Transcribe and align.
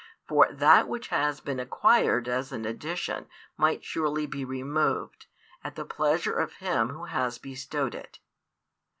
For 0.27 0.51
that 0.51 0.87
which 0.87 1.09
has 1.09 1.41
been 1.41 1.59
acquired 1.59 2.27
as 2.27 2.51
an 2.51 2.65
addition 2.65 3.27
might 3.55 3.83
surely 3.83 4.25
be 4.25 4.43
removed, 4.43 5.27
at 5.63 5.75
the 5.75 5.85
pleasure 5.85 6.33
of 6.39 6.53
Him 6.53 6.89
Who 6.89 7.03
has 7.05 7.37
bestowed 7.37 7.93
it. 7.93 8.17